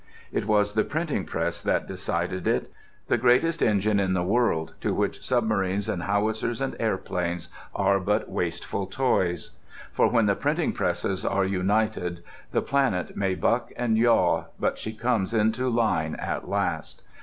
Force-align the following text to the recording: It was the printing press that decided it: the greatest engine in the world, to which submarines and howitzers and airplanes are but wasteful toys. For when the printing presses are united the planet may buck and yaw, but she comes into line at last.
It 0.31 0.47
was 0.47 0.73
the 0.73 0.83
printing 0.83 1.25
press 1.25 1.61
that 1.61 1.85
decided 1.85 2.47
it: 2.47 2.71
the 3.07 3.19
greatest 3.19 3.61
engine 3.61 3.99
in 3.99 4.13
the 4.15 4.23
world, 4.23 4.73
to 4.81 4.95
which 4.95 5.23
submarines 5.23 5.87
and 5.87 6.01
howitzers 6.01 6.59
and 6.59 6.75
airplanes 6.79 7.49
are 7.75 7.99
but 7.99 8.27
wasteful 8.27 8.87
toys. 8.87 9.51
For 9.91 10.07
when 10.09 10.25
the 10.25 10.33
printing 10.35 10.73
presses 10.73 11.23
are 11.23 11.45
united 11.45 12.23
the 12.51 12.63
planet 12.63 13.15
may 13.15 13.35
buck 13.35 13.71
and 13.77 13.95
yaw, 13.95 14.45
but 14.59 14.79
she 14.79 14.93
comes 14.93 15.35
into 15.35 15.69
line 15.69 16.15
at 16.15 16.49
last. 16.49 17.03